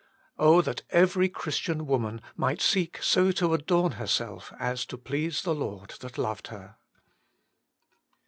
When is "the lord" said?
5.43-5.93